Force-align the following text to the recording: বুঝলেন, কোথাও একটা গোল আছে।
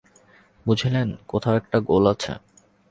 বুঝলেন, 0.65 1.09
কোথাও 1.27 1.55
একটা 1.55 1.77
গোল 1.81 2.03
আছে। 2.13 2.33